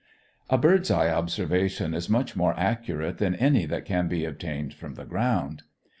[0.49, 4.95] A bird's eye observation is much more accurate than any that can be obtained from
[4.95, 5.61] the ground.